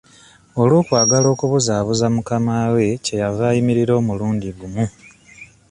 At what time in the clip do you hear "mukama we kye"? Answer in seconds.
2.15-3.15